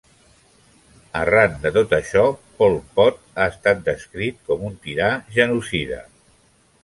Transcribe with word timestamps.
Arran 1.19 1.59
de 1.65 1.71
tot 1.75 1.91
això, 1.97 2.23
Pol 2.61 2.79
Pot 2.95 3.21
ha 3.43 3.47
estat 3.55 3.85
descrit 3.89 4.41
com 4.49 4.63
"un 4.71 4.79
tirà 4.87 5.11
genocida". 5.39 6.01